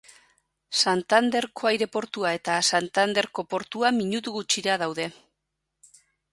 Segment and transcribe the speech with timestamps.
[0.83, 5.09] Santanderko aireportua eta Santanderko portua minutu gutxira daude.